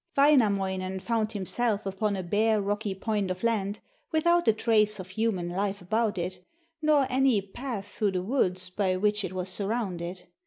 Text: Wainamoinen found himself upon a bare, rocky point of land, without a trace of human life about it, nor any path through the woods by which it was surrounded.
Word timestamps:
Wainamoinen 0.17 0.99
found 0.99 1.33
himself 1.33 1.85
upon 1.85 2.15
a 2.15 2.23
bare, 2.23 2.59
rocky 2.59 2.95
point 2.95 3.29
of 3.29 3.43
land, 3.43 3.81
without 4.11 4.47
a 4.47 4.51
trace 4.53 4.99
of 4.99 5.09
human 5.09 5.47
life 5.47 5.79
about 5.79 6.17
it, 6.17 6.43
nor 6.81 7.05
any 7.07 7.39
path 7.39 7.85
through 7.89 8.13
the 8.13 8.23
woods 8.23 8.71
by 8.71 8.97
which 8.97 9.23
it 9.23 9.31
was 9.31 9.47
surrounded. 9.49 10.25